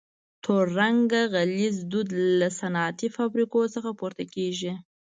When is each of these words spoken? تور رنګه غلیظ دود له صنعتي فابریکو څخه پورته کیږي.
تور 0.43 0.65
رنګه 0.79 1.21
غلیظ 1.33 1.75
دود 1.91 2.09
له 2.39 2.47
صنعتي 2.59 3.07
فابریکو 3.15 3.61
څخه 3.75 3.89
پورته 3.99 4.23
کیږي. 4.35 4.73